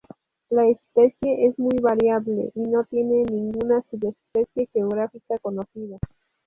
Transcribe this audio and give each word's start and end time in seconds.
La 0.49 0.65
especie 0.67 1.45
es 1.45 1.59
muy 1.59 1.77
variable 1.79 2.51
y 2.55 2.61
no 2.61 2.83
tiene 2.85 3.23
ninguna 3.31 3.83
subespecie 3.91 4.67
geográfica 4.73 5.37
conocida. 5.37 5.99